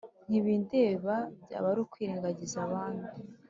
ntibindeba 0.29 1.15
byaba 1.43 1.67
ari 1.71 1.79
ukwirengagiza 1.85 2.57
abandi 2.67 3.07